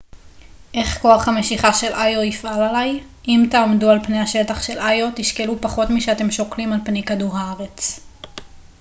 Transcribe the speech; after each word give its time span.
איך 0.73 0.97
כוח 1.01 1.27
המשיכה 1.27 1.73
של 1.73 1.93
איו 1.93 2.23
יפעל 2.23 2.63
עליי 2.63 3.03
אם 3.27 3.45
תעמדו 3.51 3.89
על 3.89 4.03
פני 4.05 4.19
השטח 4.19 4.61
של 4.61 4.79
איו 4.79 5.07
תשקלו 5.15 5.61
פחות 5.61 5.89
משאתם 5.89 6.31
שוקלים 6.31 6.73
על 6.73 6.79
פני 6.85 7.03
כדור 7.03 7.37
הארץ 7.37 7.99